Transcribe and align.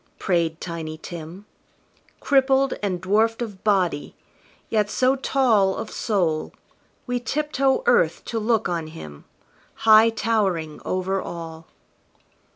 prayed 0.17 0.59
Tiny 0.59 0.97
Tim, 0.97 1.45
Crippled, 2.21 2.73
and 2.81 2.99
dwarfed 2.99 3.39
of 3.43 3.63
body, 3.63 4.15
yet 4.67 4.89
so 4.89 5.15
tall 5.15 5.75
Of 5.75 5.91
soul, 5.91 6.53
we 7.05 7.19
tiptoe 7.19 7.83
earth 7.85 8.25
to 8.25 8.39
look 8.39 8.67
on 8.67 8.87
him, 8.87 9.25
High 9.85 10.09
towering 10.09 10.81
over 10.83 11.21
all. 11.21 11.67